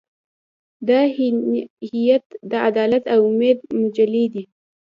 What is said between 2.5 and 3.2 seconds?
عدالت او